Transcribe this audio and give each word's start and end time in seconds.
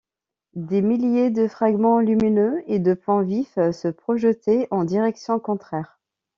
Des 0.55 0.81
milliers 0.81 1.29
de 1.29 1.47
fragments 1.47 1.99
lumineux 1.99 2.63
et 2.65 2.79
de 2.79 2.95
points 2.95 3.21
vifs 3.21 3.59
se 3.71 3.87
projetaient 3.87 4.67
en 4.71 4.83
directions 4.83 5.39
contraires. 5.39 5.99